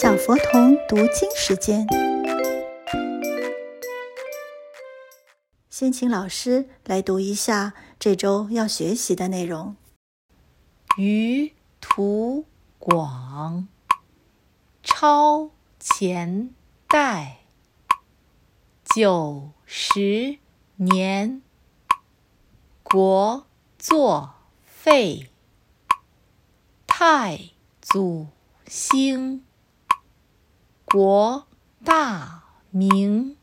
[0.00, 1.84] 小佛童读经时间，
[5.68, 9.74] 先请老师来读一下这周要学习的内容。
[10.98, 12.44] 于途
[12.78, 13.66] 广，
[14.84, 16.54] 超前
[16.86, 17.38] 代，
[18.84, 20.38] 九十
[20.76, 21.42] 年，
[22.84, 25.28] 国作废，
[26.86, 28.28] 太祖
[28.68, 29.42] 兴。
[30.90, 31.46] 国
[31.84, 33.36] 大名，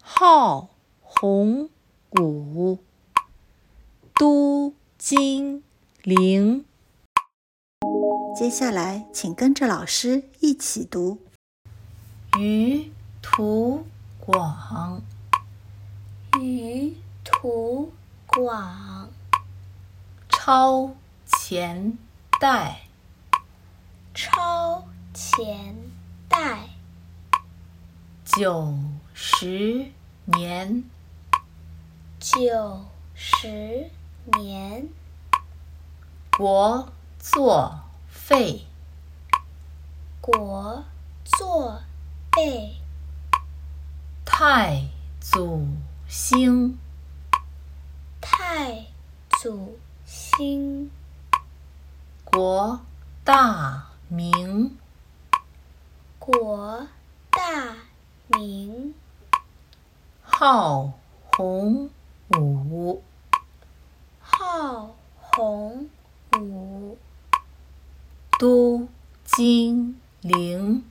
[0.00, 0.68] 号
[1.00, 1.68] 洪
[2.12, 2.78] 武，
[4.14, 5.64] 都金
[6.04, 6.64] 陵。
[8.36, 11.18] 接下来，请跟着老师一起读：
[12.38, 13.84] 于途
[14.20, 15.02] 广，
[16.40, 16.94] 于
[17.24, 17.92] 途
[18.26, 19.10] 广，
[20.28, 20.94] 超
[21.26, 21.98] 前
[22.38, 22.82] 代，
[24.14, 25.83] 超前。
[26.28, 26.70] 代
[28.24, 28.74] 九
[29.12, 29.92] 十
[30.24, 30.84] 年，
[32.18, 33.90] 九十
[34.38, 34.88] 年，
[36.36, 38.66] 国作废，
[40.20, 40.84] 国
[41.24, 41.82] 作
[42.32, 42.80] 废，
[44.24, 44.88] 太
[45.20, 45.66] 祖
[46.08, 46.78] 兴，
[48.20, 48.86] 太
[49.40, 50.90] 祖兴，
[52.24, 52.80] 国
[53.22, 54.78] 大明。
[56.26, 56.88] 国
[57.28, 57.76] 大
[58.28, 58.94] 名，
[60.22, 60.90] 号
[61.26, 61.90] 洪
[62.30, 63.02] 武，
[64.20, 65.90] 号洪
[66.38, 66.96] 武，
[68.38, 68.88] 都
[69.22, 70.82] 金陵，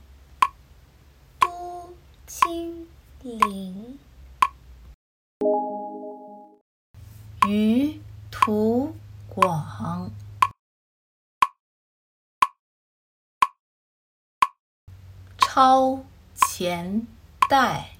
[15.56, 17.06] 掏钱
[17.48, 17.96] 袋，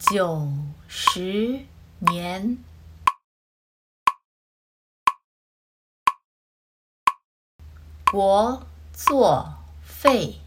[0.00, 0.50] 九
[0.88, 1.64] 十
[2.00, 2.58] 年，
[8.10, 10.40] 国作废，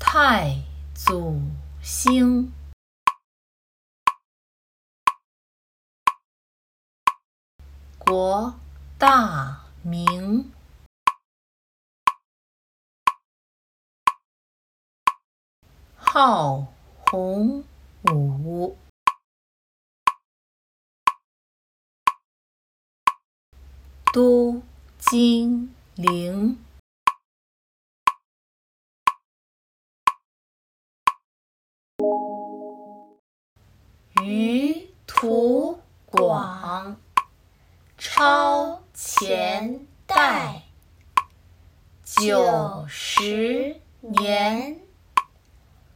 [0.00, 0.64] 太
[0.96, 1.40] 祖
[1.80, 2.57] 兴。
[8.08, 8.58] 国
[8.96, 10.50] 大明，
[15.94, 16.66] 号
[17.06, 17.62] 洪
[18.10, 18.78] 武，
[24.14, 24.62] 都
[24.96, 26.58] 金陵，
[34.22, 36.98] 于图广。
[38.18, 40.64] 超前代，
[42.04, 44.80] 九十年，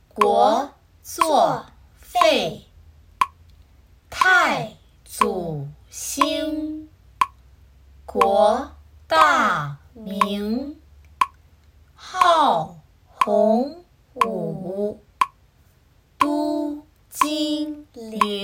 [0.06, 0.70] 国
[1.02, 1.66] 作
[1.96, 2.68] 废，
[4.08, 4.74] 太
[5.04, 6.88] 祖兴，
[8.06, 8.70] 国
[9.08, 10.80] 大明，
[11.96, 13.84] 号洪
[14.14, 15.02] 武，
[16.18, 18.41] 都金陵。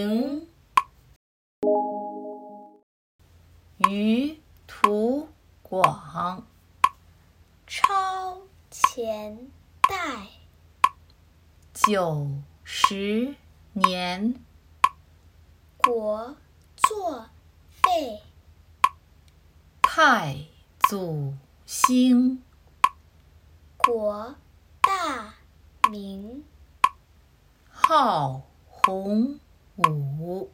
[7.70, 8.40] 超
[8.70, 9.50] 前
[9.82, 10.26] 代，
[11.74, 12.30] 九
[12.64, 13.34] 十
[13.74, 14.42] 年，
[15.76, 16.34] 国
[16.76, 17.28] 作
[17.70, 18.22] 废，
[19.82, 20.46] 太
[20.88, 21.34] 祖
[21.66, 22.42] 兴，
[23.76, 24.34] 国
[24.80, 25.34] 大
[25.90, 26.42] 明，
[27.70, 29.38] 号洪
[29.76, 30.50] 武，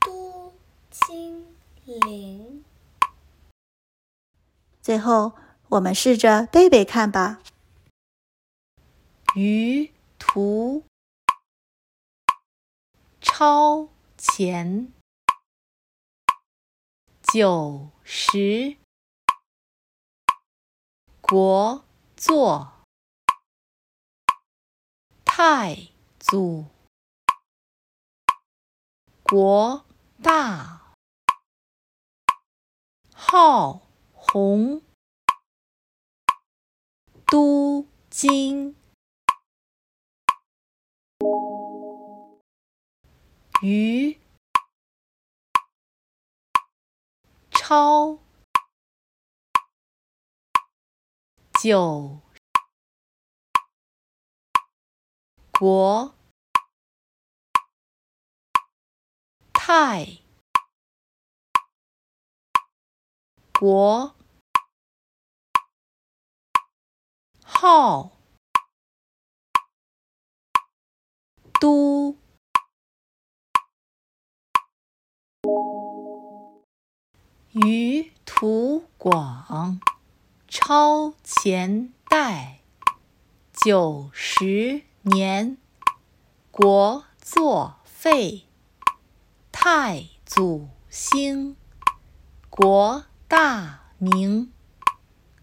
[0.00, 0.52] 都
[0.90, 1.46] 金。
[1.84, 2.64] 陵。
[4.82, 5.32] 最后，
[5.76, 7.42] 我们试着背背看吧。
[9.34, 10.84] 于途
[13.20, 14.90] 超前。
[17.20, 18.76] 九十。
[21.20, 21.84] 国
[22.16, 22.72] 作
[25.26, 25.88] 太
[26.18, 26.64] 祖。
[29.22, 29.84] 国
[30.22, 30.94] 大。
[33.12, 33.86] 号。
[34.28, 34.82] 洪，
[37.26, 38.76] 都金，
[43.62, 44.16] 于
[47.50, 48.18] 超。
[51.60, 52.20] 九。
[55.58, 56.14] 国。
[59.52, 60.06] 泰
[63.58, 64.15] 国。
[67.58, 68.12] 号
[71.58, 72.14] 都
[77.52, 79.80] 于途广，
[80.46, 82.60] 超前代，
[83.54, 85.56] 九十年，
[86.50, 88.44] 国作废。
[89.50, 91.56] 太祖兴，
[92.50, 94.52] 国大明，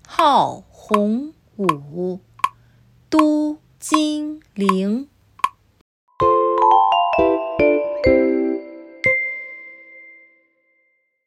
[0.07, 2.19] 号洪五，
[3.09, 5.07] 都金陵。